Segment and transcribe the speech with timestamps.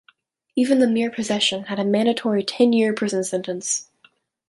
[0.55, 3.87] Even the mere possession had a mandatory ten-year prison sentence.